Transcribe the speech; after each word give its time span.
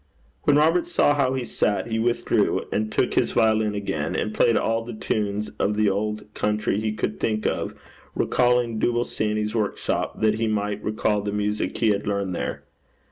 When 0.45 0.55
Robert 0.55 0.87
saw 0.87 1.13
how 1.13 1.35
he 1.35 1.45
sat, 1.45 1.85
he 1.91 1.99
withdrew, 1.99 2.65
and 2.71 2.91
took 2.91 3.13
his 3.13 3.33
violin 3.33 3.75
again, 3.75 4.15
and 4.15 4.33
played 4.33 4.57
all 4.57 4.83
the 4.83 4.95
tunes 4.95 5.49
of 5.59 5.75
the 5.75 5.91
old 5.91 6.23
country 6.33 6.79
he 6.81 6.91
could 6.93 7.19
think 7.19 7.45
of, 7.45 7.75
recalling 8.15 8.79
Dooble 8.79 9.05
Sandy's 9.05 9.53
workshop, 9.53 10.19
that 10.21 10.39
he 10.39 10.47
might 10.47 10.83
recall 10.83 11.21
the 11.21 11.31
music 11.31 11.77
he 11.77 11.89
had 11.89 12.07
learnt 12.07 12.33
there. 12.33 12.63